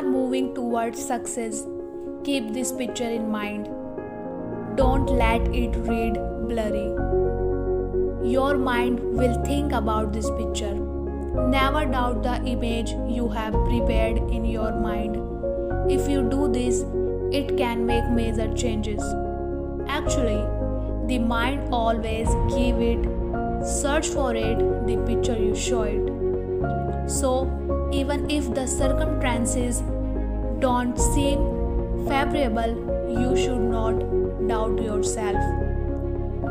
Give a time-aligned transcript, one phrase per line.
[0.00, 1.66] are moving towards success,
[2.24, 3.66] keep this picture in mind.
[4.76, 6.14] Don't let it read
[6.48, 6.88] blurry.
[8.32, 10.74] Your mind will think about this picture.
[11.54, 15.16] Never doubt the image you have prepared in your mind.
[15.90, 16.82] If you do this,
[17.30, 19.02] it can make major changes.
[19.86, 20.42] Actually,
[21.08, 23.06] the mind always give it
[23.66, 27.10] search for it the picture you show it.
[27.10, 27.59] So,
[28.00, 29.80] even if the circumstances
[30.60, 31.40] don't seem
[32.08, 32.72] favorable,
[33.22, 33.98] you should not
[34.48, 35.36] doubt yourself.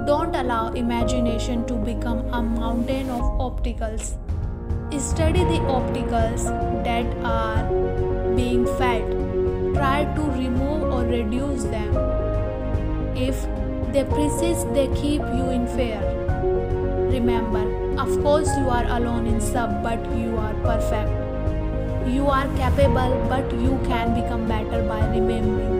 [0.09, 4.17] Don't allow imagination to become a mountain of obstacles.
[4.97, 6.45] Study the obstacles
[6.89, 7.63] that are
[8.35, 9.03] being fed.
[9.75, 11.95] Try to remove or reduce them.
[13.15, 13.41] If
[13.93, 16.01] they persist, they keep you in fear.
[17.17, 17.65] Remember,
[17.99, 21.28] of course, you are alone in sub, but you are perfect.
[22.09, 25.79] You are capable, but you can become better by remembering.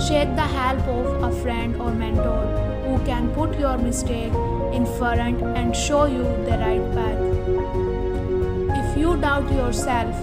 [0.00, 2.46] Seek the help of a friend or mentor
[2.84, 4.32] who can put your mistake
[4.72, 7.18] in front and show you the right path.
[8.78, 10.14] If you doubt yourself,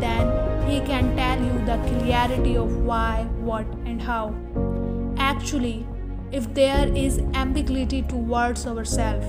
[0.00, 0.26] then
[0.68, 4.34] he can tell you the clarity of why, what, and how.
[5.16, 5.86] Actually,
[6.32, 9.26] if there is ambiguity towards ourselves,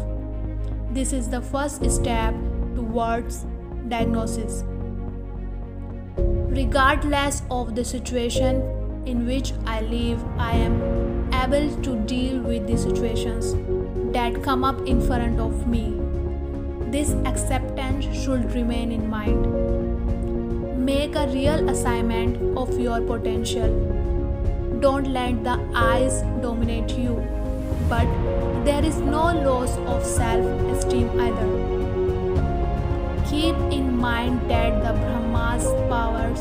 [0.92, 2.34] this is the first step
[2.76, 3.46] towards
[3.88, 4.64] diagnosis.
[6.60, 8.58] Regardless of the situation
[9.06, 10.74] in which I live, I am
[11.34, 13.54] able to deal with the situations
[14.12, 15.84] that come up in front of me.
[16.92, 20.86] This acceptance should remain in mind.
[20.86, 23.72] Make a real assignment of your potential.
[24.82, 27.26] Don't let the eyes dominate you,
[27.88, 28.06] but
[28.66, 31.48] there is no loss of self esteem either.
[33.30, 34.59] Keep in mind that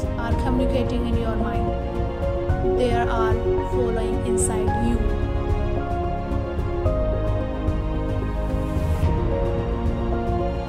[0.05, 2.79] powers are communicating in your mind.
[2.79, 3.35] They are
[3.71, 5.18] following inside you.